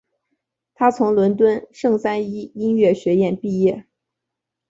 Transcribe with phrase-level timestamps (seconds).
[0.73, 3.85] 他从伦敦圣三一音乐学院毕业。